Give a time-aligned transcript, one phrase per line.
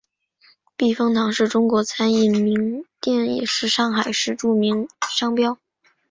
[0.75, 5.59] 避风塘是中华餐饮名店也是上海市著名商标。